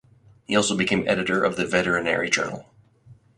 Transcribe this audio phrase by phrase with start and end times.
[0.45, 2.65] He also became editor of the Veterinary Journal.